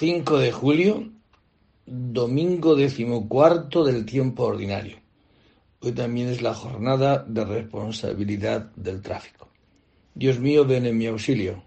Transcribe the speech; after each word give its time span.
5 0.00 0.38
de 0.38 0.50
julio, 0.50 1.10
domingo 1.84 2.74
decimocuarto 2.74 3.84
del 3.84 4.06
tiempo 4.06 4.44
ordinario. 4.44 4.96
Hoy 5.80 5.92
también 5.92 6.30
es 6.30 6.40
la 6.40 6.54
jornada 6.54 7.22
de 7.28 7.44
responsabilidad 7.44 8.72
del 8.76 9.02
tráfico. 9.02 9.50
Dios 10.14 10.38
mío, 10.38 10.64
ven 10.64 10.86
en 10.86 10.96
mi 10.96 11.04
auxilio. 11.04 11.62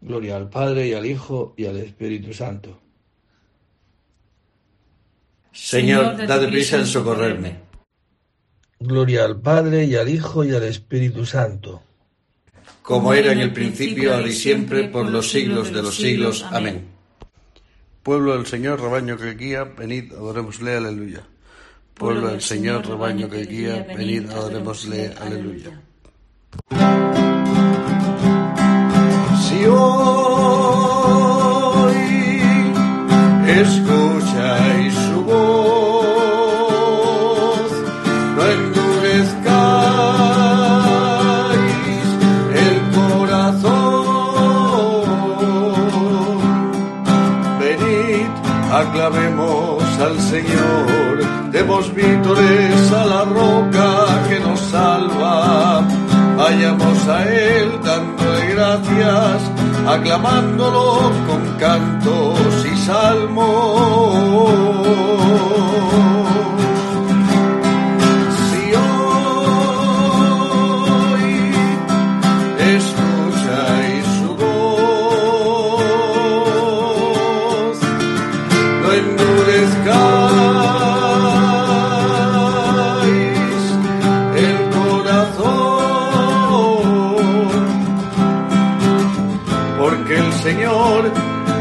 Gloria 0.00 0.34
al 0.34 0.50
Padre 0.50 0.88
y 0.88 0.94
al 0.94 1.06
Hijo 1.06 1.54
y 1.56 1.66
al 1.66 1.76
Espíritu 1.76 2.32
Santo. 2.32 2.80
Señor, 5.52 6.26
date 6.26 6.48
prisa 6.48 6.78
en 6.78 6.86
socorrerme. 6.86 7.60
Gloria 8.80 9.24
al 9.24 9.40
Padre 9.40 9.84
y 9.84 9.94
al 9.94 10.08
Hijo 10.08 10.42
y 10.42 10.52
al 10.52 10.64
Espíritu 10.64 11.24
Santo. 11.26 11.80
Como 12.86 13.12
era 13.12 13.32
en 13.32 13.40
el 13.40 13.52
principio, 13.52 14.14
ahora 14.14 14.28
y 14.28 14.32
siempre, 14.32 14.84
por 14.84 15.10
los 15.10 15.28
siglos 15.28 15.72
de 15.72 15.82
los 15.82 15.96
siglos. 15.96 16.46
Amén. 16.52 16.86
Pueblo 18.04 18.36
del 18.36 18.46
Señor, 18.46 18.80
rebaño 18.80 19.16
que 19.16 19.34
guía, 19.34 19.64
venid, 19.64 20.12
adorémosle, 20.12 20.76
aleluya. 20.76 21.26
Pueblo 21.94 22.28
del 22.28 22.40
Señor, 22.40 22.86
rebaño 22.86 23.28
que 23.28 23.42
guía, 23.44 23.84
venid, 23.96 24.30
adorémosle, 24.30 25.12
aleluya. 25.18 25.80
Si 29.48 29.64
hoy 29.66 30.25
reclamar 60.06 60.45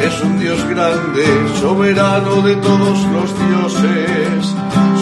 es 0.07 0.21
un 0.21 0.39
Dios 0.39 0.63
grande, 0.69 1.25
soberano 1.59 2.41
de 2.41 2.55
todos 2.57 2.99
los 3.15 3.29
dioses. 3.47 4.45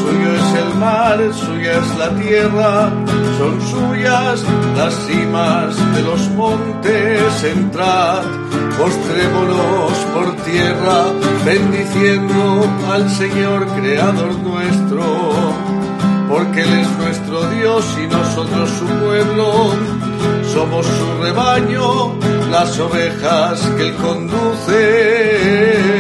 Suyo 0.02 0.30
es 0.36 0.54
el 0.64 0.80
mar, 0.80 1.20
suya 1.34 1.72
es 1.80 1.98
la 1.98 2.10
tierra, 2.22 2.92
son 3.38 3.62
suyas 3.62 4.44
las 4.78 4.94
cimas 5.06 5.96
de 5.96 6.02
los 6.04 6.30
montes. 6.32 7.44
Entrad, 7.44 8.24
postrémonos 8.78 9.94
por 10.14 10.36
tierra, 10.44 11.06
bendiciendo 11.44 12.66
al 12.92 13.10
Señor, 13.10 13.68
creador 13.76 14.36
nuestro 14.40 15.04
porque 16.34 16.62
Él 16.62 16.74
es 16.80 16.98
nuestro 16.98 17.50
Dios 17.52 17.86
y 18.04 18.08
nosotros 18.08 18.70
su 18.72 18.86
pueblo. 18.86 19.74
Somos 20.52 20.86
su 20.86 21.22
rebaño, 21.22 22.14
las 22.54 22.80
ovejas 22.80 23.62
que 23.76 23.88
Él 23.88 23.96
conduce. 23.96 25.93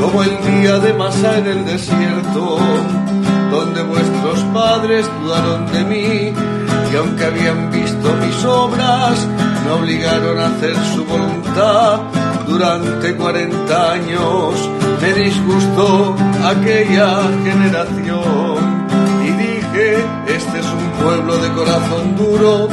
Como 0.00 0.22
el 0.22 0.36
día 0.44 0.78
de 0.78 0.92
Masá 0.92 1.38
en 1.38 1.46
el 1.46 1.64
desierto, 1.64 2.58
donde 3.50 3.82
vuestros 3.82 4.40
padres 4.52 5.08
dudaron 5.22 5.66
de 5.72 5.84
mí, 5.84 6.32
y 6.92 6.96
aunque 6.96 7.24
habían 7.24 7.70
visto 7.70 8.12
mis 8.20 8.44
obras, 8.44 9.26
me 9.64 9.70
obligaron 9.72 10.38
a 10.38 10.46
hacer 10.46 10.76
su 10.94 11.04
voluntad. 11.06 12.00
Durante 12.46 13.16
cuarenta 13.16 13.92
años 13.92 14.54
me 15.00 15.12
disgustó 15.14 16.14
aquella 16.44 17.22
generación 17.44 18.86
y 19.24 19.30
dije, 19.30 20.04
este 20.28 20.58
es 20.60 20.66
un 20.66 21.04
pueblo 21.04 21.38
de 21.38 21.48
corazón 21.52 22.16
duro 22.16 22.68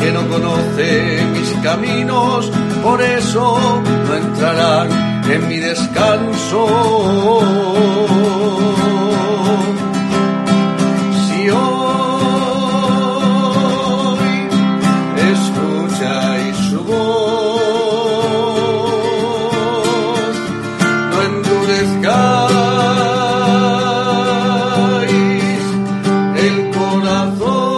que 0.00 0.12
no 0.12 0.26
conoce 0.28 1.26
mis 1.32 1.50
caminos, 1.62 2.50
por 2.82 3.02
eso 3.02 3.58
no 4.06 4.14
entrarán 4.14 5.17
en 5.30 5.48
mi 5.48 5.58
descanso. 5.58 6.66
Si 11.26 11.50
hoy 11.50 12.68
escucháis 15.32 16.56
su 16.70 16.80
voz, 16.84 17.48
no 21.10 21.22
endurezcáis 21.22 22.08
el 26.36 26.56
corazón. 26.70 27.68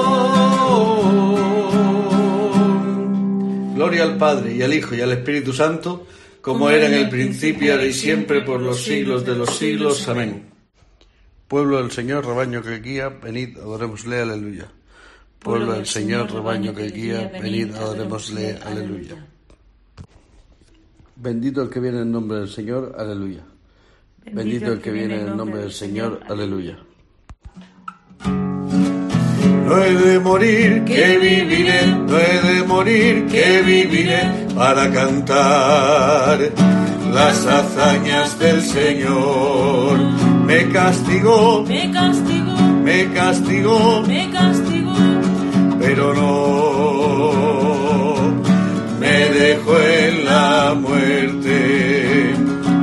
Gloria 3.74 4.02
al 4.04 4.16
Padre 4.16 4.54
y 4.54 4.62
al 4.62 4.72
Hijo 4.72 4.94
y 4.94 5.00
al 5.00 5.10
Espíritu 5.12 5.52
Santo, 5.52 6.06
como 6.40 6.70
era 6.70 6.86
en 6.86 6.94
el 6.94 7.08
principio, 7.08 7.72
ahora 7.72 7.86
y 7.86 7.92
siempre, 7.92 8.40
por 8.42 8.60
los 8.60 8.82
siglos 8.82 9.24
de 9.24 9.34
los 9.34 9.56
siglos. 9.56 10.08
Amén. 10.08 10.48
Pueblo 11.48 11.78
del 11.82 11.90
Señor, 11.90 12.24
rebaño 12.24 12.62
que 12.62 12.78
guía, 12.80 13.08
venid, 13.08 13.58
adorémosle, 13.58 14.20
aleluya. 14.20 14.68
Pueblo 15.38 15.72
del 15.72 15.86
Señor, 15.86 16.32
rebaño 16.32 16.74
que 16.74 16.90
guía, 16.90 17.30
venid, 17.40 17.74
adorémosle, 17.74 18.58
aleluya. 18.64 19.16
Bendito 21.16 21.62
el 21.62 21.68
que 21.68 21.80
viene 21.80 22.00
en 22.00 22.12
nombre 22.12 22.38
del 22.38 22.48
Señor, 22.48 22.94
aleluya. 22.96 23.42
Bendito 24.32 24.72
el 24.72 24.80
que 24.80 24.90
viene 24.90 25.20
en 25.20 25.36
nombre 25.36 25.60
del 25.62 25.72
Señor, 25.72 26.20
aleluya. 26.28 26.78
No 28.24 29.84
he 29.84 29.94
de 29.94 30.18
morir, 30.18 30.84
que 30.84 31.18
viviré, 31.18 31.86
no 31.86 32.18
he 32.18 32.54
de 32.54 32.64
morir, 32.64 33.26
que 33.26 33.62
viviré 33.62 34.39
para 34.54 34.90
cantar 34.90 36.38
las 37.12 37.46
hazañas 37.46 38.38
del 38.38 38.62
Señor. 38.62 39.98
Me 40.44 40.68
castigó, 40.68 41.64
Me 41.66 41.90
castigó, 41.90 42.56
me 42.82 43.10
castigó, 43.12 44.02
me 44.06 44.30
castigó, 44.30 44.94
pero 45.78 46.14
no 46.14 47.40
me 48.98 49.28
dejó 49.30 49.78
en 49.80 50.24
la 50.24 50.74
muerte. 50.78 52.34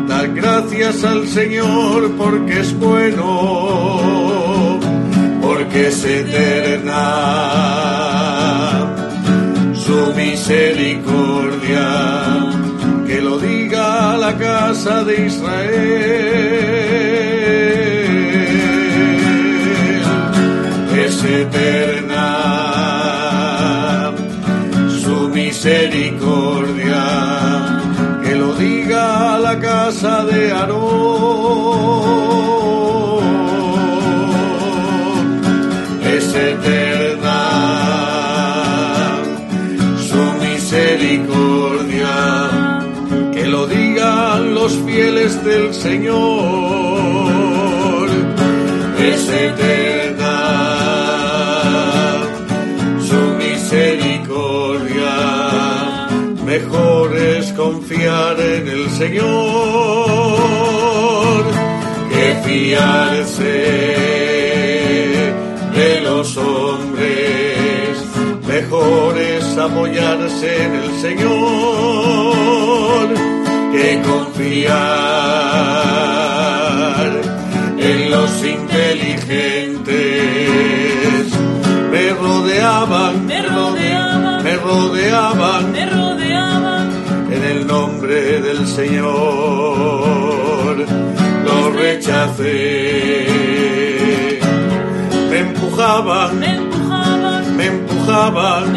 Dar 0.07 0.33
gracias 0.33 1.03
al 1.03 1.27
Señor 1.27 2.11
porque 2.17 2.61
es 2.61 2.79
bueno, 2.79 4.79
porque 5.41 5.87
es 5.87 6.05
eterna 6.05 8.06
misericordia. 10.13 11.87
Que 13.05 13.21
lo 13.21 13.37
diga 13.39 14.17
la 14.17 14.37
casa 14.37 15.03
de 15.03 15.25
Israel. 15.25 15.67
Es 21.05 21.23
eterna 21.23 22.25
su 25.01 25.29
misericordia. 25.29 27.03
Que 28.23 28.35
lo 28.35 28.53
diga 28.55 29.37
la 29.39 29.59
casa 29.59 30.25
de 30.25 30.51
Aarón. 30.51 31.17
Es 36.03 36.27
eterna 36.33 36.76
los 44.67 44.75
fieles 44.85 45.31
del 45.45 45.73
Señor. 45.73 46.17
Es 48.99 49.29
eterna 49.29 50.37
su 53.09 53.21
misericordia, 53.43 55.13
mejor 56.45 57.15
es 57.15 57.53
confiar 57.53 58.37
en 58.41 58.67
el 58.67 58.89
Señor 58.89 59.27
que 62.11 62.25
fiarse 62.45 63.55
de 65.79 66.01
los 66.01 66.35
hombres, 66.35 68.03
mejor 68.45 69.17
es 69.17 69.57
apoyarse 69.57 70.63
en 70.65 70.73
el 70.75 70.91
Señor 71.01 72.56
confiar 74.47 74.71
en 77.77 78.09
los 78.11 78.43
inteligentes. 78.43 81.33
Me 81.91 82.09
rodeaban, 82.13 83.25
Me 83.25 83.41
rodeaban. 83.41 84.43
me 84.43 84.55
rodeaban 84.55 85.71
me 85.71 85.85
rodeaban, 85.85 86.89
en 87.31 87.43
el 87.43 87.65
nombre 87.67 88.41
del 88.41 88.67
Señor 88.67 89.15
lo 91.45 91.71
rechacé. 91.71 93.27
Me 95.29 95.39
empujaban, 95.39 96.39
me 96.39 96.55
empujaban, 96.55 97.55
me 97.57 97.65
empujaban, 97.67 98.73
me 98.73 98.76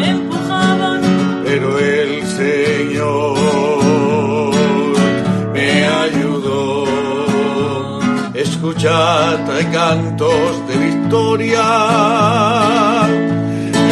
Escuchad 8.81 9.51
hay 9.51 9.65
cantos 9.65 10.67
de 10.67 10.75
victoria 10.75 11.61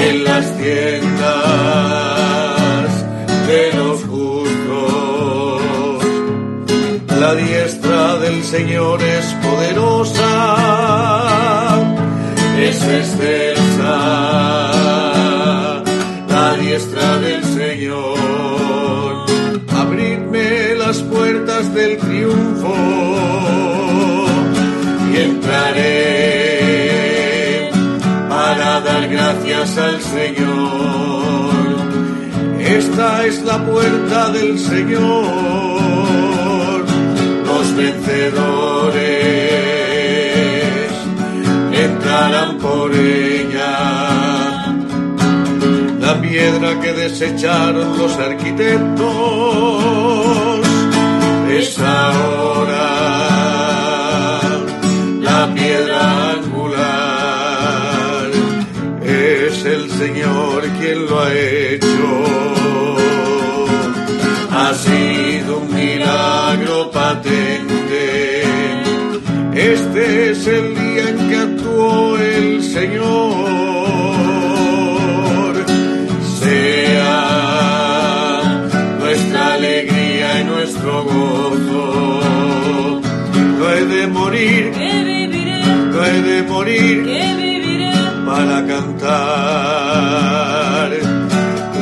en 0.01 0.24
las 0.24 0.57
tiendas 0.57 1.30
de 3.45 3.74
los 3.77 4.03
justos. 4.06 5.62
La 7.19 7.36
diestra 7.36 8.18
del 8.18 8.44
Señor 8.44 9.03
es 9.03 9.25
poderosa, 9.44 10.25
es 12.57 12.81
excelsa. 12.81 13.38
Señor. 30.11 31.50
Esta 32.59 33.25
es 33.25 33.41
la 33.44 33.63
puerta 33.65 34.29
del 34.31 34.57
Señor, 34.59 35.01
los 37.45 37.75
vencedores 37.75 39.00
entrarán 41.73 42.57
por 42.57 42.94
ella. 42.94 43.75
La 46.00 46.21
piedra 46.21 46.79
que 46.79 46.94
desecharon 46.94 47.97
los 47.97 48.17
arquitectos 48.17 49.07
es 51.50 51.79
ahora 51.79 52.88
Señor 60.39 60.63
quien 60.80 61.06
lo 61.06 61.19
ha 61.19 61.33
hecho. 61.33 62.07
Ha 64.51 64.74
sido 64.74 65.59
un 65.59 65.74
milagro 65.74 66.91
patente. 66.91 68.44
Este 69.53 70.31
es 70.31 70.47
el 70.47 70.75
día 70.75 71.09
en 71.09 71.30
que 71.30 71.36
actuó 71.36 72.18
el 72.18 72.63
Señor. 72.63 73.09
Sea 76.42 77.12
nuestra 79.00 79.53
alegría 79.56 80.42
y 80.42 80.44
nuestro 80.45 81.03
gozo. 81.03 82.21
No 83.57 83.69
he 83.71 83.85
de 83.85 84.07
morir, 84.07 84.71
que 84.71 85.03
viviré, 85.03 85.65
no 85.92 86.06
he 86.06 86.21
de 86.21 86.44
morir 86.44 87.03
que 87.03 87.38
para 88.39 88.57
cantar 88.65 89.00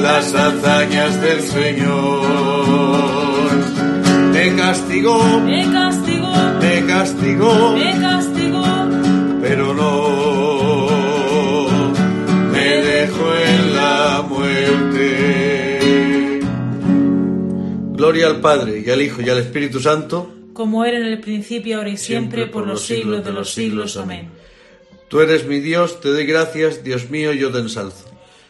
las 0.02 0.34
hazañas 0.34 1.22
del 1.22 1.42
Señor. 1.42 2.26
Me 4.34 4.56
castigó, 4.56 5.40
me 5.42 5.72
castigó, 5.72 6.34
me 6.60 6.86
castigó, 6.88 7.76
me 7.76 7.92
castigó, 8.00 8.66
pero 9.42 9.76
no 9.76 10.08
me 12.52 12.68
dejó 12.92 13.36
en 13.52 13.76
la 13.76 14.26
muerte. 14.28 15.10
Gloria 17.94 18.28
al 18.28 18.42
Padre 18.42 18.84
y 18.86 18.90
al 18.90 19.02
Hijo 19.02 19.22
y 19.22 19.30
al 19.30 19.38
Espíritu 19.38 19.80
Santo. 19.80 20.34
como 20.54 20.84
era 20.86 20.98
en 20.98 21.06
el 21.06 21.20
principio, 21.20 21.78
ahora 21.78 21.90
y 21.90 21.98
siempre, 21.98 22.48
por 22.48 22.66
los 22.66 22.82
siglos 22.84 23.24
de 23.24 23.32
los 23.32 23.54
siglos. 23.54 23.96
Amén. 23.96 24.37
Tú 25.08 25.22
eres 25.22 25.46
mi 25.46 25.60
Dios, 25.60 26.02
te 26.02 26.10
doy 26.10 26.26
gracias, 26.26 26.84
Dios 26.84 27.10
mío, 27.10 27.32
yo 27.34 27.52
te 27.52 27.60
ensalzo. 27.60 28.06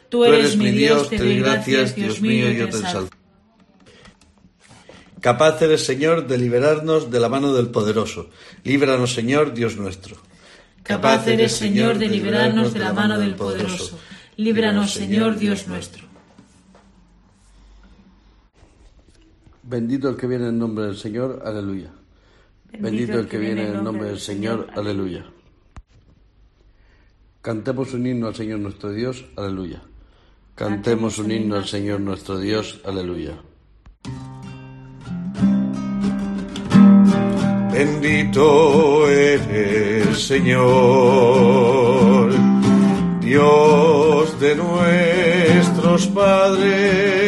Tú 0.10 0.26
eres 0.26 0.58
mi 0.58 0.72
Dios, 0.72 1.10
te 1.10 1.18
doy 1.18 1.40
gracias, 1.40 1.96
Dios 1.96 2.22
mío, 2.22 2.50
yo 2.52 2.70
te 2.70 2.78
ensalzo. 2.78 3.10
Capaz 5.22 5.62
eres, 5.62 5.84
Señor, 5.86 6.28
de 6.28 6.38
liberarnos 6.38 7.12
de 7.12 7.20
la 7.20 7.30
mano 7.30 7.54
del 7.54 7.70
poderoso. 7.70 8.30
Líbranos, 8.64 9.14
Señor, 9.14 9.54
Dios 9.54 9.76
nuestro. 9.76 10.16
Capaz 10.84 11.28
eres, 11.28 11.52
Señor, 11.52 11.98
de 11.98 12.08
librarnos 12.08 12.74
de 12.74 12.80
la 12.80 12.94
mano 12.94 13.20
del 13.20 13.36
poderoso. 13.36 14.00
Líbranos, 14.38 14.94
Señor, 14.94 15.38
Dios 15.38 15.68
nuestro. 15.68 16.06
Bendito 19.64 20.08
el 20.08 20.16
que 20.16 20.28
viene 20.28 20.48
en 20.48 20.58
nombre 20.58 20.86
del 20.86 20.96
Señor, 20.96 21.42
aleluya. 21.44 21.92
Bendito 22.80 23.20
el 23.20 23.28
que 23.28 23.38
viene 23.38 23.68
en 23.68 23.84
nombre 23.84 24.08
del 24.08 24.20
Señor, 24.20 24.68
aleluya. 24.76 25.26
Cantemos 27.48 27.94
un 27.94 28.06
himno 28.06 28.28
al 28.28 28.36
Señor 28.36 28.60
nuestro 28.60 28.92
Dios, 28.92 29.24
aleluya. 29.38 29.82
Cantemos 30.54 31.18
un 31.18 31.32
himno 31.32 31.56
al 31.56 31.66
Señor 31.66 32.02
nuestro 32.02 32.38
Dios, 32.40 32.82
aleluya. 32.84 33.38
Bendito 37.72 39.10
eres, 39.10 40.20
Señor, 40.28 40.66
Dios 43.22 44.40
de 44.42 44.56
nuestros 44.58 46.08
padres. 46.08 47.28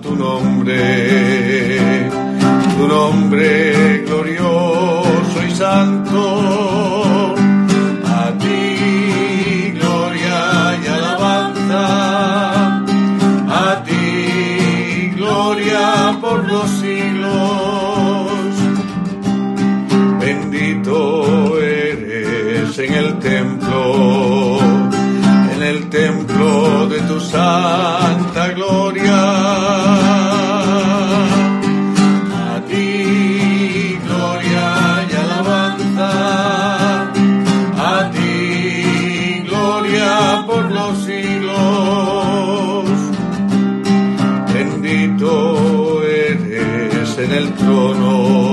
Tu 0.00 0.14
nombre, 0.14 0.78
tu 2.76 2.86
nombre 2.86 4.04
glorioso 4.06 5.42
y 5.46 5.50
santo. 5.50 6.67
el 25.68 25.90
templo 25.90 26.86
de 26.88 27.00
tu 27.02 27.20
santa 27.20 28.48
gloria. 28.56 29.20
A 32.52 32.60
ti 32.68 33.98
gloria 34.06 34.66
y 35.10 35.12
alabanza, 35.24 36.10
a 37.96 38.10
ti 38.14 39.44
gloria 39.48 40.44
por 40.46 40.64
los 40.70 40.92
siglos. 41.04 42.84
Bendito 44.54 46.02
eres 46.02 47.18
en 47.18 47.32
el 47.32 47.52
trono. 47.54 48.47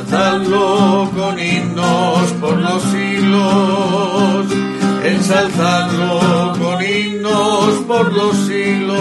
Ensalzadlo 0.00 1.10
con 1.14 1.38
himnos 1.38 2.32
por 2.40 2.56
los 2.58 2.82
siglos, 2.84 4.46
ensalzadlo 5.04 6.52
con 6.58 6.82
himnos 6.82 7.74
por 7.86 8.12
los 8.12 8.36
siglos. 8.46 8.96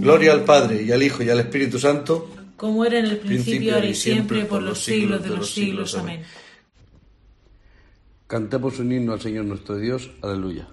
Gloria 0.00 0.32
al 0.32 0.44
Padre 0.44 0.82
y 0.84 0.92
al 0.92 1.02
Hijo 1.02 1.24
y 1.24 1.30
al 1.30 1.40
Espíritu 1.40 1.78
Santo. 1.80 2.30
como 2.56 2.84
era 2.84 3.00
en 3.00 3.06
el 3.06 3.18
principio, 3.18 3.74
ahora 3.74 3.86
y 3.86 3.94
siempre, 3.94 4.44
por 4.44 4.62
los 4.62 4.82
siglos 4.82 5.22
de 5.22 5.30
los 5.30 5.50
siglos. 5.50 5.96
Amén. 5.96 6.22
Cantemos 8.28 8.78
un 8.78 8.92
himno 8.92 9.12
al 9.12 9.20
Señor 9.20 9.44
nuestro 9.44 9.76
Dios, 9.76 10.10
aleluya. 10.22 10.68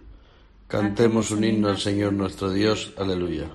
Cantemos 0.68 1.32
un 1.32 1.44
himno 1.44 1.70
al 1.70 1.80
Señor 1.80 2.14
nuestro 2.14 2.52
Dios, 2.52 2.94
aleluya. 2.98 3.50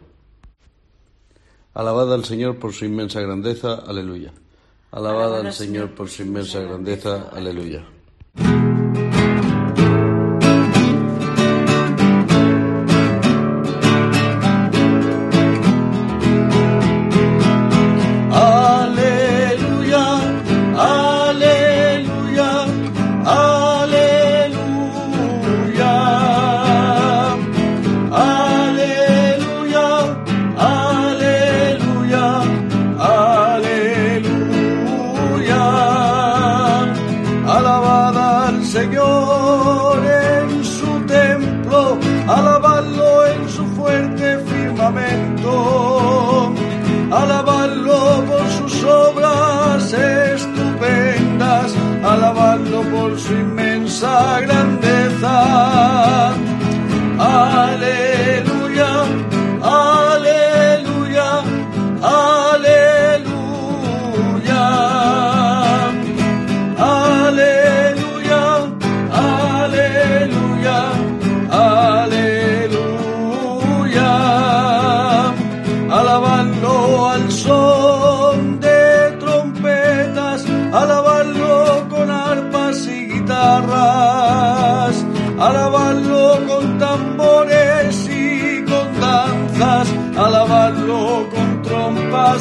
Alabad 1.79 2.13
al 2.13 2.25
Señor 2.25 2.57
por 2.57 2.73
su 2.73 2.87
inmensa 2.87 3.21
grandeza, 3.21 3.75
aleluya. 3.87 4.33
Alabad 4.91 5.39
al 5.39 5.53
Señor 5.53 5.95
por 5.95 6.09
su 6.09 6.23
inmensa 6.23 6.59
grandeza, 6.59 7.29
aleluya. 7.33 7.87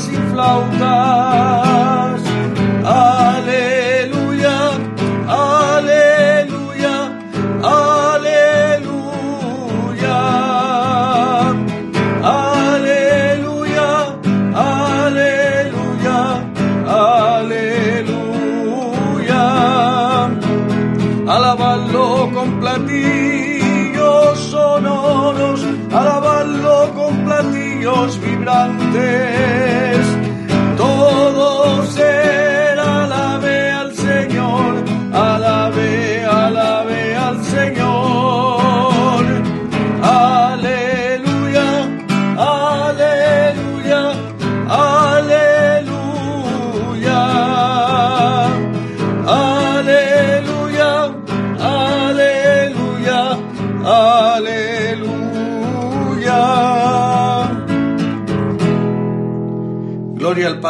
Y 0.06 0.16
flautas. 0.32 1.66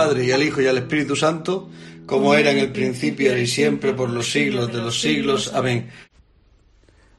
Padre 0.08 0.24
y 0.24 0.32
al 0.32 0.42
Hijo 0.42 0.62
y 0.62 0.68
al 0.68 0.78
Espíritu 0.78 1.18
Santo, 1.18 1.68
como 2.06 2.34
era 2.34 2.52
en 2.52 2.60
el 2.60 2.72
principio 2.72 3.38
y 3.38 3.46
siempre 3.46 3.92
por 3.94 4.10
los 4.10 4.32
siglos 4.32 4.72
de 4.72 4.78
los 4.78 5.02
siglos. 5.02 5.54
Amén. 5.54 5.90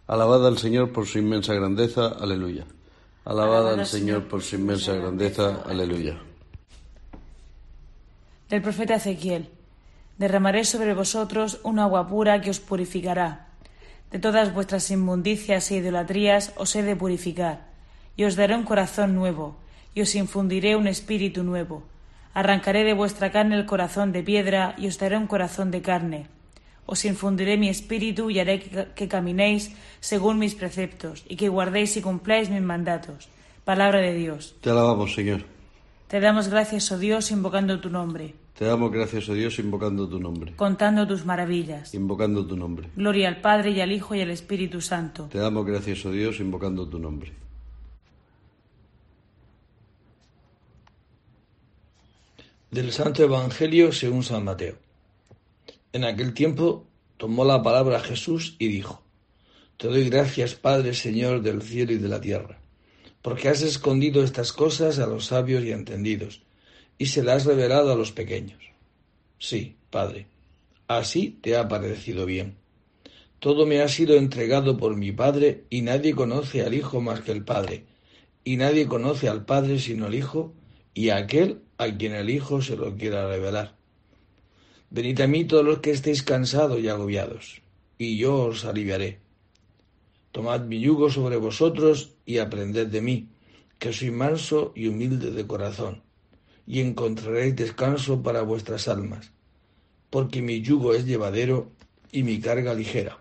Alabad 0.07 0.47
al 0.47 0.57
Señor 0.57 0.91
por 0.91 1.05
su 1.05 1.19
inmensa 1.19 1.53
grandeza, 1.53 2.07
aleluya. 2.19 2.65
Alabad 3.27 3.75
al 3.75 3.85
Señor 3.85 4.27
por 4.27 4.43
su 4.43 4.57
inmensa 4.57 4.95
grandeza, 4.95 5.65
aleluya. 5.67 6.19
Del 8.49 8.63
profeta 8.63 8.95
Ezequiel. 8.95 9.51
Derramaré 10.17 10.65
sobre 10.65 10.95
vosotros 10.95 11.61
un 11.65 11.81
agua 11.81 12.09
pura 12.09 12.41
que 12.41 12.49
os 12.49 12.59
purificará. 12.59 13.49
De 14.11 14.19
todas 14.19 14.55
vuestras 14.55 14.91
inmundicias 14.91 15.71
e 15.71 15.77
idolatrías 15.77 16.55
os 16.57 16.75
he 16.75 16.83
de 16.83 16.97
purificar. 16.97 17.69
Y 18.17 18.25
os 18.25 18.35
daré 18.35 18.57
un 18.57 18.65
corazón 18.65 19.15
nuevo, 19.15 19.59
y 19.93 20.01
os 20.01 20.15
infundiré 20.15 20.75
un 20.75 20.87
espíritu 20.89 21.45
nuevo. 21.45 21.85
Arrancaré 22.39 22.85
de 22.85 22.95
vuestra 22.95 23.33
carne 23.33 23.57
el 23.57 23.67
corazón 23.67 24.13
de 24.13 24.23
piedra, 24.23 24.77
y 24.79 24.87
os 24.87 24.97
daré 25.03 25.17
un 25.17 25.27
corazón 25.27 25.73
de 25.73 25.83
carne. 25.83 26.21
os 26.87 27.05
infundiré 27.05 27.57
mi 27.59 27.69
espíritu 27.69 28.31
y 28.31 28.39
haré 28.39 28.61
que, 28.61 28.71
que 28.95 29.09
caminéis 29.09 29.63
según 30.01 30.39
mis 30.39 30.55
preceptos 30.55 31.25
y 31.29 31.35
que 31.37 31.49
guardéis 31.57 31.97
y 31.97 32.01
cumpláis 32.01 32.49
mis 32.49 32.63
mandatos. 32.63 33.29
Palabra 33.65 33.99
de 34.01 34.15
Dios. 34.15 34.55
Te 34.63 34.71
alabamos, 34.71 35.13
Señor. 35.19 35.41
Te 36.07 36.21
damos 36.21 36.47
gracias, 36.49 36.91
oh 36.93 36.99
Dios, 36.99 37.31
invocando 37.33 37.81
tu 37.81 37.91
nombre, 37.91 38.35
Te 38.57 38.65
damos 38.65 38.91
gracias, 38.93 39.29
oh 39.29 39.35
Dios, 39.35 39.59
invocando 39.59 40.09
tu 40.09 40.19
nombre. 40.21 40.55
contando 40.57 41.07
tus 41.07 41.27
maravillas. 41.27 41.93
Invocando 41.93 42.47
tu 42.47 42.57
nombre. 42.57 42.89
Gloria 42.97 43.27
al 43.29 43.41
Padre 43.41 43.73
y 43.73 43.81
al 43.81 43.91
Hijo 43.93 44.15
y 44.15 44.21
al 44.23 44.31
Espíritu 44.31 44.81
Santo. 44.81 45.25
Te 45.31 45.39
damos 45.39 45.67
gracias, 45.67 46.07
oh 46.07 46.13
Dios, 46.13 46.39
invocando 46.41 46.89
tu 46.89 46.99
nombre. 47.01 47.33
Del 52.71 52.93
Santo 52.93 53.23
Evangelio 53.23 53.93
según 53.93 54.23
San 54.23 54.45
Mateo. 54.45 54.77
En 55.95 56.05
aquel 56.05 56.35
tiempo 56.35 56.87
tomó 57.17 57.47
la 57.47 57.63
palabra 57.63 57.99
Jesús 57.99 58.57
y 58.59 58.69
dijo, 58.69 59.03
Te 59.79 59.89
doy 59.89 60.11
gracias, 60.11 60.55
Padre, 60.55 60.93
Señor 60.93 61.41
del 61.41 61.63
cielo 61.63 61.93
y 61.93 61.97
de 61.97 62.09
la 62.09 62.21
tierra, 62.21 62.61
porque 63.23 63.49
has 63.49 63.63
escondido 63.63 64.23
estas 64.23 64.53
cosas 64.53 64.99
a 64.99 65.07
los 65.07 65.25
sabios 65.25 65.65
y 65.65 65.73
entendidos, 65.73 66.43
y 66.99 67.07
se 67.07 67.23
las 67.23 67.37
has 67.37 67.47
revelado 67.47 67.91
a 67.91 67.97
los 67.97 68.13
pequeños. 68.13 68.63
Sí, 69.39 69.77
Padre, 69.89 70.27
así 70.89 71.39
te 71.41 71.57
ha 71.57 71.69
parecido 71.69 72.27
bien. 72.27 72.59
Todo 73.39 73.65
me 73.65 73.81
ha 73.81 73.89
sido 73.89 74.17
entregado 74.17 74.77
por 74.77 74.95
mi 74.95 75.11
Padre, 75.11 75.65
y 75.71 75.81
nadie 75.81 76.15
conoce 76.15 76.63
al 76.63 76.75
Hijo 76.75 77.01
más 77.01 77.23
que 77.23 77.33
el 77.33 77.47
Padre, 77.47 77.87
y 78.45 78.59
nadie 78.59 78.87
conoce 78.87 79.27
al 79.27 79.47
Padre 79.47 79.79
sino 79.79 80.09
el 80.09 80.17
Hijo, 80.17 80.53
y 80.99 81.11
aquel 81.11 81.63
a 81.77 81.97
quien 81.97 82.13
el 82.13 82.29
Hijo 82.29 82.61
se 82.61 82.77
lo 82.77 82.97
quiera 82.97 83.29
revelar. 83.29 83.77
Venid 84.91 85.21
a 85.21 85.29
mí 85.29 85.45
todos 85.45 85.65
los 85.65 85.79
que 85.79 85.93
estéis 85.93 86.25
cansados 86.25 86.81
y 86.81 86.89
agobiados, 86.89 87.63
y 87.99 88.19
yo 88.19 88.47
os 88.47 88.65
aliviaré. 88.65 89.21
Tomad 90.33 90.63
mi 90.63 90.81
yugo 90.81 91.09
sobre 91.09 91.37
vosotros 91.37 92.17
y 92.27 92.39
aprended 92.39 92.89
de 92.89 93.01
mí, 93.01 93.29
que 93.79 93.93
soy 93.93 94.11
manso 94.11 94.73
y 94.75 94.89
humilde 94.89 95.31
de 95.31 95.47
corazón, 95.47 96.03
y 96.67 96.81
encontraréis 96.81 97.55
descanso 97.55 98.21
para 98.21 98.43
vuestras 98.43 98.89
almas, 98.89 99.31
porque 100.11 100.43
mi 100.43 100.63
yugo 100.63 100.95
es 100.95 101.07
llevadero 101.07 101.71
y 102.11 102.25
mi 102.25 102.41
carga 102.41 102.75
ligera. 102.75 103.21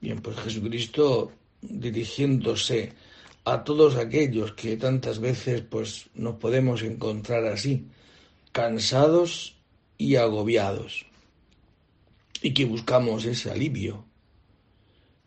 Bien, 0.00 0.20
pues 0.22 0.36
Jesucristo 0.36 1.32
dirigiéndose 1.62 2.92
a 3.44 3.62
todos 3.62 3.96
aquellos 3.96 4.52
que 4.52 4.76
tantas 4.76 5.18
veces 5.18 5.62
pues 5.62 6.08
nos 6.14 6.36
podemos 6.36 6.82
encontrar 6.82 7.44
así, 7.46 7.86
cansados 8.52 9.56
y 9.98 10.16
agobiados, 10.16 11.06
y 12.40 12.54
que 12.54 12.64
buscamos 12.64 13.24
ese 13.26 13.50
alivio. 13.50 14.06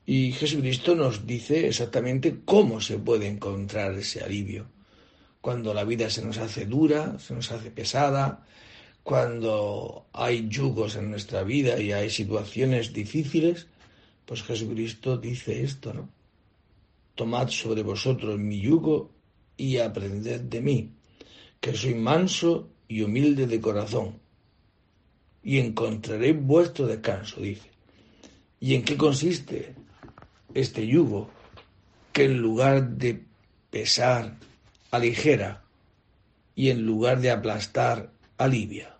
Y 0.06 0.32
Jesucristo 0.32 0.96
nos 0.96 1.28
dice 1.28 1.68
exactamente 1.68 2.40
cómo 2.46 2.82
se 2.82 2.98
puede 2.98 3.28
encontrar 3.28 3.94
ese 3.94 4.24
alivio. 4.24 4.68
Cuando 5.42 5.74
la 5.74 5.84
vida 5.84 6.10
se 6.10 6.26
nos 6.26 6.38
hace 6.38 6.66
dura, 6.66 7.20
se 7.20 7.34
nos 7.34 7.52
hace 7.52 7.72
pesada, 7.72 8.46
cuando 9.04 10.08
hay 10.12 10.48
yugos 10.50 10.96
en 10.96 11.12
nuestra 11.12 11.44
vida 11.44 11.80
y 11.80 11.92
hay 11.92 12.10
situaciones 12.10 12.94
difíciles, 12.94 13.68
pues 14.26 14.44
Jesucristo 14.44 15.18
dice 15.18 15.64
esto, 15.64 15.94
¿no? 15.94 16.17
Tomad 17.18 17.50
sobre 17.50 17.82
vosotros 17.82 18.38
mi 18.38 18.62
yugo 18.62 19.12
y 19.58 19.78
aprended 19.78 20.42
de 20.42 20.62
mí, 20.62 20.94
que 21.60 21.74
soy 21.74 21.96
manso 21.96 22.70
y 22.88 23.02
humilde 23.02 23.48
de 23.48 23.60
corazón, 23.60 24.20
y 25.42 25.58
encontraréis 25.58 26.40
vuestro 26.40 26.86
descanso, 26.86 27.42
dice. 27.42 27.70
¿Y 28.60 28.76
en 28.76 28.84
qué 28.84 28.96
consiste 28.96 29.74
este 30.54 30.86
yugo? 30.86 31.32
Que 32.14 32.26
en 32.26 32.38
lugar 32.38 32.88
de 32.88 33.24
pesar, 33.72 34.38
aligera, 34.92 35.64
y 36.54 36.70
en 36.70 36.86
lugar 36.86 37.20
de 37.20 37.32
aplastar, 37.32 38.12
alivia. 38.38 38.96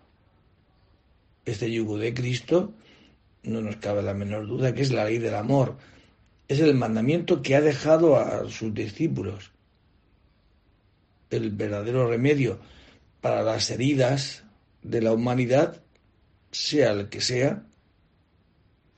Este 1.44 1.70
yugo 1.70 1.98
de 1.98 2.12
Cristo, 2.14 2.74
no 3.44 3.60
nos 3.60 3.76
cabe 3.76 4.02
la 4.02 4.12
menor 4.12 4.48
duda 4.48 4.74
que 4.74 4.82
es 4.82 4.90
la 4.92 5.04
ley 5.04 5.18
del 5.18 5.36
amor, 5.36 5.76
es 6.48 6.60
el 6.60 6.74
mandamiento 6.74 7.42
que 7.42 7.54
ha 7.54 7.60
dejado 7.60 8.16
a 8.16 8.48
sus 8.50 8.72
discípulos. 8.72 9.52
El 11.30 11.50
verdadero 11.50 12.08
remedio 12.08 12.58
para 13.20 13.42
las 13.42 13.70
heridas 13.70 14.44
de 14.82 15.02
la 15.02 15.12
humanidad, 15.12 15.82
sea 16.50 16.92
el 16.92 17.10
que 17.10 17.20
sea, 17.20 17.66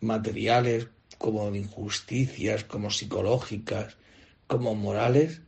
materiales 0.01 0.89
como 1.19 1.53
injusticias, 1.55 2.63
como 2.65 2.91
psicológicas, 2.91 3.97
como 4.47 4.77
morales, 4.77 5.43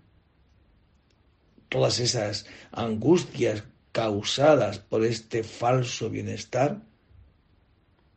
todas 1.69 2.01
esas 2.01 2.47
angustias 2.73 3.65
causadas 3.93 4.81
por 4.81 5.05
este 5.05 5.45
falso 5.45 6.11
bienestar, 6.11 6.83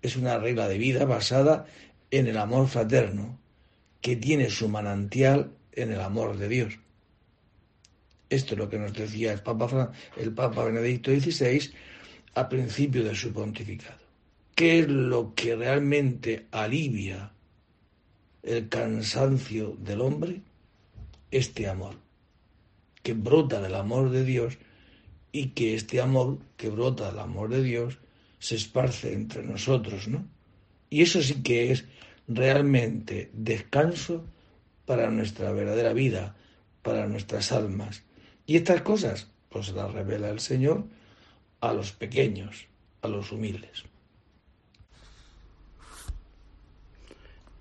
es 0.02 0.15
una 0.15 0.38
regla 0.38 0.67
de 0.67 0.78
vida 0.78 1.06
basada 1.06 1.67
en 2.12 2.28
el 2.28 2.38
amor 2.38 2.67
fraterno, 2.67 3.39
que 4.06 4.15
tiene 4.15 4.52
su 4.52 4.70
manantial 4.70 5.50
en 5.72 5.91
el 5.91 6.00
amor 6.00 6.38
de 6.38 6.48
Dios. 6.48 6.78
Esto 8.30 8.54
es 8.54 8.60
lo 8.60 8.70
que 8.70 8.78
nos 8.78 8.94
decía 8.94 9.34
el 9.34 9.41
Papa, 9.41 9.94
el 10.15 10.32
Papa 10.32 10.63
Benedicto 10.65 11.10
XVI 11.10 11.72
a 12.36 12.48
principio 12.48 13.04
de 13.04 13.15
su 13.15 13.34
pontificado. 13.34 13.98
¿Qué 14.54 14.82
es 14.82 14.88
lo 14.88 15.34
que 15.34 15.56
realmente 15.56 16.46
alivia 16.52 17.32
el 18.44 18.70
cansancio 18.70 19.76
del 19.80 20.02
hombre? 20.02 20.39
Este 21.32 21.68
amor, 21.68 21.96
que 23.02 23.13
brota 23.13 23.60
del 23.60 23.74
amor 23.74 24.12
de 24.12 24.24
Dios 24.24 24.60
y 25.32 25.48
que 25.48 25.74
este 25.74 26.00
amor 26.00 26.38
que 26.58 26.70
brota 26.70 27.10
del 27.10 27.18
amor 27.22 27.50
de 27.50 27.63
Dios 27.63 27.98
se 28.38 28.54
esparce 28.54 29.13
entre 29.13 29.41
nosotros, 29.41 30.08
¿no? 30.08 30.28
Y 30.91 31.02
eso 31.02 31.24
sí 31.24 31.41
que 31.41 31.72
es 31.72 31.86
realmente 32.28 33.30
descanso 33.34 34.26
para 34.86 35.10
nuestra 35.10 35.52
verdadera 35.52 35.94
vida, 35.94 36.36
para 36.82 37.08
nuestras 37.08 37.52
almas. 37.52 38.04
Y 38.46 38.58
estas 38.58 38.82
cosas, 38.82 39.28
pues 39.50 39.70
las 39.70 39.92
revela 39.92 40.30
el 40.30 40.40
Señor 40.40 40.86
a 41.62 41.74
los 41.74 41.92
pequeños, 41.92 42.68
a 43.02 43.08
los 43.08 43.32
humildes. 43.32 43.84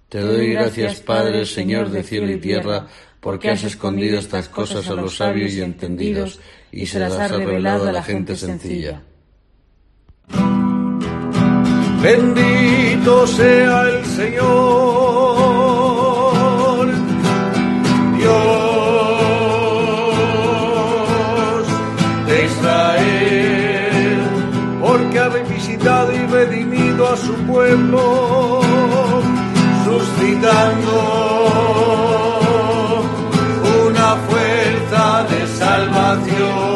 Te 0.09 0.20
doy 0.20 0.53
gracias, 0.53 1.00
Padre, 1.00 1.44
Señor 1.44 1.90
de 1.90 2.05
cielo 2.05 2.31
y 2.31 2.38
tierra, 2.38 2.87
porque 3.20 3.50
has 3.50 3.64
escondido 3.64 4.18
estas 4.18 4.48
cosas 4.48 4.88
a 4.88 4.94
los 4.94 5.16
sabios 5.16 5.55
y 5.55 5.62
entendidos 5.62 6.40
y 6.70 6.87
se 6.87 7.00
las 7.00 7.14
has 7.14 7.31
revelado 7.33 7.88
a 7.88 7.92
la 7.92 8.03
gente 8.03 8.37
sencilla. 8.37 9.03
Bendito 13.04 13.26
sea 13.26 13.82
el 13.82 14.02
Señor, 14.06 14.46
Dios 18.16 18.32
de 22.26 22.44
Israel, 22.46 24.22
porque 24.80 25.18
ha 25.18 25.28
visitado 25.28 26.12
y 26.14 26.18
redimido 26.28 27.12
a 27.12 27.16
su 27.18 27.34
pueblo, 27.44 28.62
suscitando 29.84 30.92
una 33.86 34.16
fuerza 34.28 35.24
de 35.24 35.46
salvación 35.58 36.73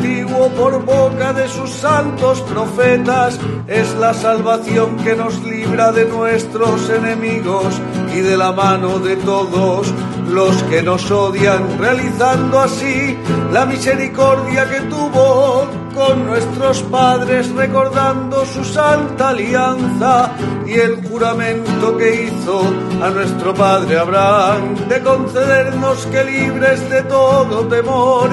antiguo 0.00 0.48
por 0.56 0.82
boca 0.82 1.34
de 1.34 1.46
sus 1.46 1.68
santos 1.70 2.40
profetas, 2.42 3.38
es 3.66 3.94
la 3.96 4.14
salvación 4.14 4.96
que 4.96 5.14
nos 5.14 5.42
libra 5.44 5.92
de 5.92 6.06
nuestros 6.06 6.88
enemigos 6.88 7.66
y 8.14 8.20
de 8.20 8.36
la 8.38 8.50
mano 8.50 8.98
de 8.98 9.16
todos 9.16 9.92
los 10.26 10.62
que 10.64 10.82
nos 10.82 11.10
odian, 11.10 11.78
realizando 11.78 12.60
así 12.60 13.14
la 13.52 13.66
misericordia 13.66 14.66
que 14.70 14.80
tuvo 14.82 15.68
con 15.94 16.26
nuestros 16.26 16.82
padres, 16.84 17.50
recordando 17.50 18.46
su 18.46 18.64
santa 18.64 19.30
alianza 19.30 20.30
y 20.66 20.74
el 20.74 20.96
juramento 21.08 21.98
que 21.98 22.24
hizo 22.24 22.62
a 23.02 23.10
nuestro 23.10 23.52
padre 23.52 23.98
Abraham 23.98 24.76
de 24.88 25.00
concedernos 25.02 26.06
que 26.06 26.24
libres 26.24 26.88
de 26.88 27.02
todo 27.02 27.66
temor 27.66 28.30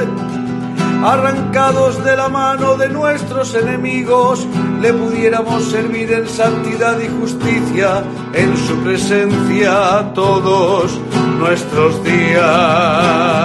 arrancados 1.04 2.04
de 2.04 2.16
la 2.16 2.30
mano 2.30 2.76
de 2.76 2.90
nuestros 2.90 3.54
enemigos, 3.56 4.46
le 4.82 4.94
pudiéramos 4.94 5.64
servir 5.66 6.12
en 6.12 6.28
santidad 6.28 7.00
y 7.00 7.08
justicia 7.20 8.04
en 8.34 8.58
su 8.58 8.76
presencia 8.84 10.12
todos 10.14 11.00
nuestros 11.40 12.04
días. 12.04 13.38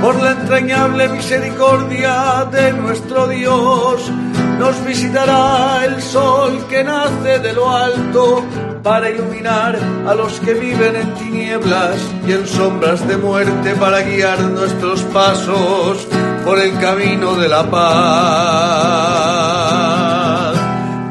por 0.00 0.20
la 0.22 0.32
entrañable 0.32 1.08
misericordia 1.08 2.46
de 2.50 2.72
nuestro 2.72 3.28
Dios. 3.28 4.10
Nos 4.58 4.84
visitará 4.84 5.84
el 5.84 6.00
sol 6.02 6.66
que 6.68 6.84
nace 6.84 7.38
de 7.38 7.52
lo 7.52 7.70
alto 7.70 8.44
para 8.82 9.10
iluminar 9.10 9.78
a 10.06 10.14
los 10.14 10.40
que 10.40 10.54
viven 10.54 10.96
en 10.96 11.14
tinieblas 11.14 11.96
y 12.26 12.32
en 12.32 12.46
sombras 12.46 13.06
de 13.06 13.16
muerte, 13.16 13.74
para 13.76 14.02
guiar 14.02 14.40
nuestros 14.40 15.02
pasos 15.04 16.06
por 16.44 16.58
el 16.58 16.76
camino 16.78 17.34
de 17.36 17.48
la 17.48 17.62
paz. 17.70 17.82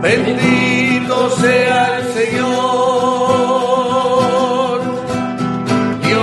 Bendito 0.01 1.29
sea 1.37 1.99
el 1.99 2.13
Señor, 2.13 2.41
Dios 6.03 6.21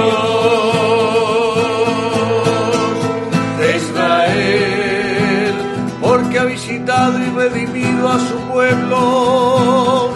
de 3.59 3.77
Israel, 3.77 5.55
porque 6.03 6.39
ha 6.39 6.45
visitado 6.45 7.19
y 7.19 7.31
redimido 7.31 8.09
a 8.09 8.19
su 8.19 8.37
pueblo, 8.53 10.11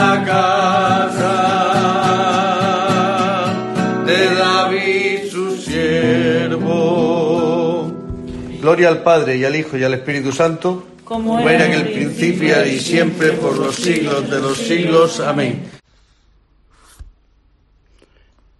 la 0.00 0.24
casa 0.24 1.36
de 4.06 4.34
David 4.34 5.18
su 5.30 5.56
siervo. 5.56 6.70
Gloria 8.60 8.88
al 8.88 9.02
Padre 9.02 9.36
y 9.36 9.44
al 9.44 9.56
Hijo 9.56 9.76
y 9.76 9.84
al 9.84 9.94
Espíritu 9.94 10.32
Santo, 10.32 10.86
como 11.04 11.38
era 11.40 11.66
en 11.66 11.74
el 11.74 11.92
principio 11.92 12.66
y 12.66 12.78
siempre 12.78 13.32
por 13.32 13.58
los 13.58 13.76
siglos 13.76 14.30
de 14.30 14.40
los 14.40 14.56
siglos. 14.58 15.20
Amén. 15.20 15.62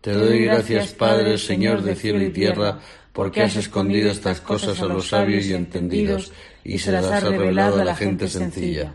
Te 0.00 0.12
doy 0.12 0.44
gracias, 0.46 0.92
Padre, 0.94 1.36
Señor 1.36 1.82
de 1.82 1.94
cielo 1.94 2.22
y 2.22 2.30
tierra, 2.30 2.78
porque 3.12 3.42
has 3.42 3.56
escondido 3.56 4.10
estas 4.10 4.40
cosas 4.40 4.80
a 4.80 4.86
los 4.86 5.08
sabios 5.08 5.44
y 5.44 5.52
entendidos 5.52 6.32
y 6.64 6.78
se 6.78 6.90
las 6.92 7.04
has 7.04 7.22
revelado 7.22 7.80
a 7.80 7.84
la 7.84 7.94
gente 7.94 8.26
sencilla. 8.28 8.94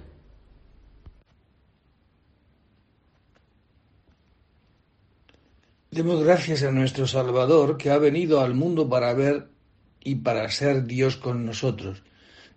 Demos 5.95 6.21
gracias 6.25 6.61
a 6.63 6.73
nuestro 6.73 7.07
Salvador 7.07 7.77
que 7.77 7.89
ha 7.89 7.97
venido 7.97 8.41
al 8.41 8.53
mundo 8.53 8.89
para 8.89 9.13
ver 9.13 9.47
y 10.03 10.15
para 10.15 10.51
ser 10.51 10.83
Dios 10.83 11.15
con 11.15 11.45
nosotros. 11.45 12.03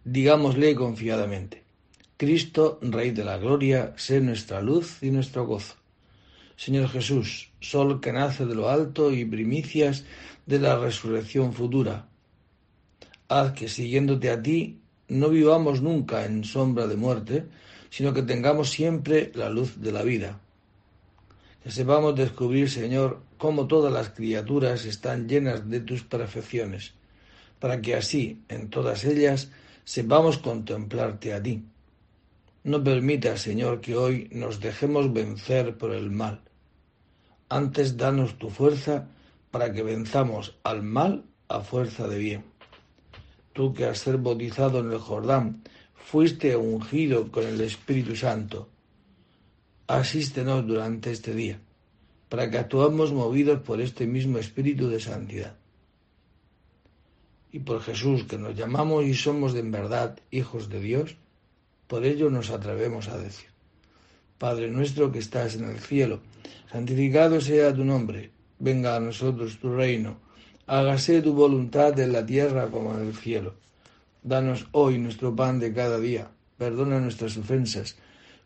Digámosle 0.02 0.74
confiadamente. 0.74 1.62
Cristo, 2.16 2.80
Rey 2.82 3.12
de 3.12 3.22
la 3.22 3.38
Gloria, 3.38 3.94
sé 3.96 4.20
nuestra 4.20 4.60
luz 4.60 5.04
y 5.04 5.12
nuestro 5.12 5.46
gozo. 5.46 5.76
Señor 6.56 6.88
Jesús, 6.88 7.52
sol 7.60 8.00
que 8.00 8.12
nace 8.12 8.44
de 8.44 8.56
lo 8.56 8.70
alto 8.70 9.12
y 9.12 9.24
primicias 9.24 10.04
de 10.46 10.58
la 10.58 10.76
resurrección 10.76 11.52
futura, 11.52 12.08
haz 13.28 13.52
que 13.52 13.68
siguiéndote 13.68 14.30
a 14.30 14.42
ti 14.42 14.80
no 15.06 15.28
vivamos 15.28 15.80
nunca 15.80 16.26
en 16.26 16.42
sombra 16.42 16.88
de 16.88 16.96
muerte, 16.96 17.46
sino 17.88 18.12
que 18.12 18.22
tengamos 18.22 18.70
siempre 18.70 19.30
la 19.36 19.48
luz 19.48 19.80
de 19.80 19.92
la 19.92 20.02
vida 20.02 20.40
que 21.68 21.72
sepamos 21.72 22.16
descubrir, 22.16 22.70
Señor, 22.70 23.20
cómo 23.36 23.66
todas 23.66 23.92
las 23.92 24.08
criaturas 24.08 24.86
están 24.86 25.28
llenas 25.28 25.68
de 25.68 25.80
tus 25.80 26.02
perfecciones, 26.02 26.94
para 27.58 27.82
que 27.82 27.94
así, 27.94 28.42
en 28.48 28.70
todas 28.70 29.04
ellas, 29.04 29.50
sepamos 29.84 30.38
contemplarte 30.38 31.34
a 31.34 31.42
ti. 31.42 31.62
No 32.64 32.82
permitas, 32.82 33.42
Señor, 33.42 33.82
que 33.82 33.96
hoy 33.96 34.30
nos 34.32 34.60
dejemos 34.60 35.12
vencer 35.12 35.76
por 35.76 35.92
el 35.92 36.10
mal. 36.10 36.40
Antes 37.50 37.98
danos 37.98 38.38
tu 38.38 38.48
fuerza 38.48 39.06
para 39.50 39.70
que 39.70 39.82
venzamos 39.82 40.56
al 40.62 40.82
mal 40.82 41.26
a 41.48 41.60
fuerza 41.60 42.08
de 42.08 42.18
bien. 42.18 42.44
Tú 43.52 43.74
que 43.74 43.84
has 43.84 43.98
ser 43.98 44.16
bautizado 44.16 44.78
en 44.78 44.90
el 44.90 45.00
Jordán, 45.00 45.62
fuiste 45.92 46.56
ungido 46.56 47.30
con 47.30 47.46
el 47.46 47.60
Espíritu 47.60 48.16
Santo 48.16 48.70
asístenos 49.88 50.66
durante 50.66 51.10
este 51.10 51.34
día, 51.34 51.58
para 52.28 52.50
que 52.50 52.58
actuemos 52.58 53.12
movidos 53.12 53.60
por 53.60 53.80
este 53.80 54.06
mismo 54.06 54.36
espíritu 54.36 54.88
de 54.88 55.00
santidad. 55.00 55.56
Y 57.50 57.60
por 57.60 57.80
Jesús, 57.80 58.24
que 58.24 58.36
nos 58.36 58.54
llamamos 58.54 59.06
y 59.06 59.14
somos 59.14 59.54
en 59.54 59.70
verdad 59.72 60.18
hijos 60.30 60.68
de 60.68 60.80
Dios, 60.80 61.16
por 61.86 62.04
ello 62.04 62.28
nos 62.28 62.50
atrevemos 62.50 63.08
a 63.08 63.16
decir, 63.16 63.48
Padre 64.36 64.70
nuestro 64.70 65.10
que 65.10 65.20
estás 65.20 65.56
en 65.56 65.64
el 65.64 65.80
cielo, 65.80 66.20
santificado 66.70 67.40
sea 67.40 67.74
tu 67.74 67.82
nombre, 67.82 68.30
venga 68.58 68.94
a 68.94 69.00
nosotros 69.00 69.58
tu 69.58 69.74
reino, 69.74 70.18
hágase 70.66 71.22
tu 71.22 71.32
voluntad 71.32 71.98
en 71.98 72.12
la 72.12 72.26
tierra 72.26 72.68
como 72.68 72.94
en 72.94 73.06
el 73.08 73.16
cielo. 73.16 73.54
Danos 74.22 74.66
hoy 74.72 74.98
nuestro 74.98 75.34
pan 75.34 75.58
de 75.58 75.72
cada 75.72 75.98
día, 75.98 76.30
perdona 76.58 77.00
nuestras 77.00 77.38
ofensas, 77.38 77.96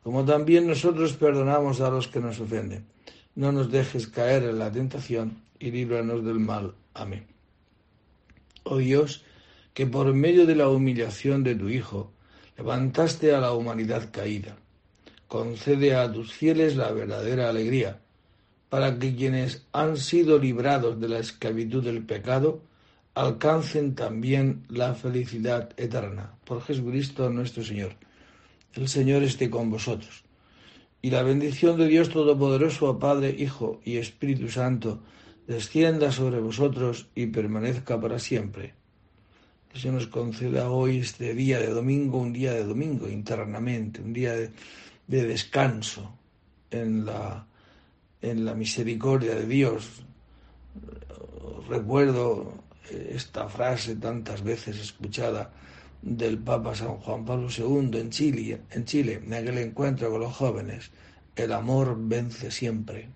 como 0.03 0.25
también 0.25 0.67
nosotros 0.67 1.13
perdonamos 1.15 1.81
a 1.81 1.91
los 1.91 2.09
que 2.09 2.21
nos 2.21 2.41
ofenden. 2.41 2.87
No 3.35 3.53
nos 3.53 3.71
dejes 3.71 4.09
caer 4.09 4.45
en 4.45 4.59
la 4.59 4.71
tentación 4.71 5.39
y 5.59 5.71
líbranos 5.71 6.25
del 6.25 6.41
mal. 6.41 6.75
Amén. 6.95 7.27
Oh 8.65 8.79
Dios, 8.79 9.25
que 9.75 9.87
por 9.87 10.13
medio 10.13 10.47
de 10.47 10.57
la 10.57 10.69
humillación 10.69 11.43
de 11.43 11.55
tu 11.55 11.69
Hijo 11.69 12.13
levantaste 12.57 13.35
a 13.35 13.41
la 13.41 13.53
humanidad 13.53 14.11
caída, 14.13 14.57
concede 15.29 15.95
a 15.95 16.13
tus 16.13 16.33
fieles 16.33 16.77
la 16.77 16.93
verdadera 16.93 17.49
alegría, 17.49 18.01
para 18.69 18.99
que 18.99 19.15
quienes 19.15 19.67
han 19.73 19.97
sido 19.97 20.39
librados 20.39 21.01
de 21.01 21.09
la 21.09 21.19
esclavitud 21.19 21.83
del 21.83 22.05
pecado 22.05 22.63
alcancen 23.15 23.95
también 23.95 24.65
la 24.69 24.95
felicidad 24.95 25.71
eterna. 25.77 26.35
Por 26.45 26.63
Jesucristo 26.63 27.29
nuestro 27.31 27.63
Señor. 27.63 27.95
El 28.75 28.89
Señor 28.89 29.23
esté 29.23 29.51
con 29.51 29.71
vosotros. 29.71 30.25
Y 31.03 31.11
la 31.11 31.23
bendición 31.23 31.77
de 31.77 31.89
Dios 31.89 32.09
Todopoderoso, 32.09 32.99
Padre, 32.99 33.35
Hijo 33.39 33.81
y 33.85 33.97
Espíritu 33.97 34.49
Santo, 34.49 35.01
descienda 35.47 36.11
sobre 36.13 36.41
vosotros 36.41 37.09
y 37.15 37.27
permanezca 37.27 38.01
para 38.01 38.19
siempre. 38.19 38.75
Que 39.71 39.79
se 39.79 39.91
nos 39.91 40.07
conceda 40.07 40.71
hoy 40.71 40.99
este 40.99 41.35
día 41.35 41.59
de 41.59 41.69
domingo, 41.69 42.19
un 42.19 42.33
día 42.33 42.53
de 42.53 42.65
domingo 42.65 43.09
internamente, 43.09 44.01
un 44.01 44.13
día 44.13 44.33
de, 44.35 44.53
descanso 45.07 46.17
en 46.71 47.05
la, 47.05 47.47
en 48.23 48.45
la 48.45 48.55
misericordia 48.55 49.35
de 49.35 49.47
Dios. 49.47 50.05
Recuerdo 51.69 52.55
esta 52.91 53.49
frase 53.49 53.97
tantas 53.97 54.43
veces 54.43 54.79
escuchada 54.79 55.53
del 56.03 56.39
Papa 56.39 56.75
San 56.75 56.97
Juan 56.99 57.25
Pablo 57.25 57.49
II 57.57 57.99
en 57.99 58.11
Chile, 58.11 58.61
en 58.71 58.85
Chile, 58.85 59.23
en 59.25 59.33
aquel 59.33 59.59
encuentro 59.59 60.11
con 60.11 60.21
los 60.21 60.35
jóvenes. 60.35 60.91
El 61.37 61.53
amor 61.53 61.97
vence 61.99 62.51
siempre. 62.51 63.09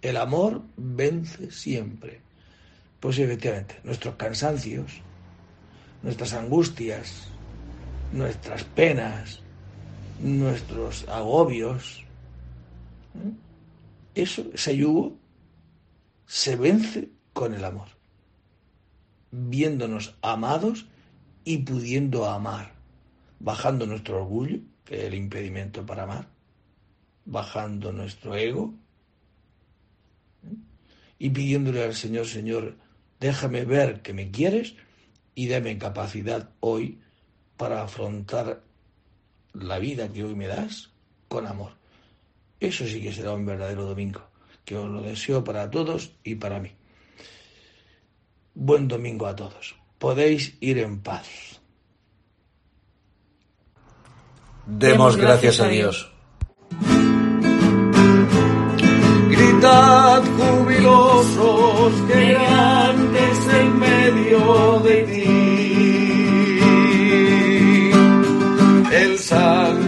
El 0.00 0.16
amor 0.16 0.62
vence 0.76 1.50
siempre. 1.50 2.20
Pues 3.00 3.18
efectivamente, 3.18 3.80
nuestros 3.84 4.14
cansancios, 4.14 5.00
nuestras 6.02 6.32
angustias, 6.32 7.28
nuestras 8.12 8.64
penas, 8.64 9.40
nuestros 10.20 11.08
agobios. 11.08 12.04
Eso, 14.14 14.44
ese 14.54 14.76
yugo, 14.76 15.16
se 16.26 16.56
vence 16.56 17.08
con 17.32 17.54
el 17.54 17.64
amor, 17.64 17.88
viéndonos 19.30 20.16
amados 20.22 20.86
y 21.44 21.58
pudiendo 21.58 22.26
amar, 22.26 22.72
bajando 23.38 23.86
nuestro 23.86 24.18
orgullo, 24.18 24.58
que 24.84 24.98
es 24.98 25.04
el 25.04 25.14
impedimento 25.14 25.84
para 25.86 26.04
amar, 26.04 26.28
bajando 27.24 27.92
nuestro 27.92 28.34
ego 28.34 28.74
y 31.18 31.30
pidiéndole 31.30 31.84
al 31.84 31.94
Señor, 31.94 32.26
Señor, 32.26 32.76
déjame 33.20 33.64
ver 33.64 34.00
que 34.02 34.12
me 34.12 34.30
quieres 34.30 34.74
y 35.34 35.48
dame 35.48 35.78
capacidad 35.78 36.50
hoy 36.60 36.98
para 37.56 37.82
afrontar 37.82 38.62
la 39.52 39.78
vida 39.78 40.12
que 40.12 40.24
hoy 40.24 40.34
me 40.34 40.46
das 40.46 40.90
con 41.28 41.46
amor. 41.46 41.72
Eso 42.58 42.86
sí 42.86 43.00
que 43.00 43.12
será 43.12 43.32
un 43.32 43.46
verdadero 43.46 43.84
domingo, 43.84 44.22
que 44.64 44.76
os 44.76 44.88
lo 44.88 45.02
deseo 45.02 45.44
para 45.44 45.70
todos 45.70 46.12
y 46.24 46.34
para 46.34 46.60
mí. 46.60 46.72
Buen 48.54 48.88
domingo 48.88 49.26
a 49.26 49.36
todos. 49.36 49.79
Podéis 50.00 50.56
ir 50.60 50.78
en 50.78 51.02
paz. 51.02 51.28
Demos 54.64 55.16
gracias 55.18 55.60
a 55.60 55.68
Dios. 55.68 56.10
Gritad 59.28 60.22
jubilosos 60.38 61.92
que 62.08 62.32
grandes 62.32 63.38
en 63.60 63.78
medio 63.78 64.80
de 64.80 64.96
ti. 65.10 65.26
El 68.90 69.18
Santo 69.18 69.79